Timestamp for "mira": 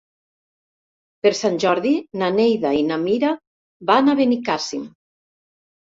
3.05-3.33